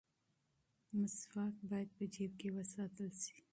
مسواک 0.99 1.55
باید 1.69 1.89
په 1.97 2.03
جیب 2.13 2.31
کې 2.39 2.49
وساتل 2.57 3.09
شي. 3.23 3.37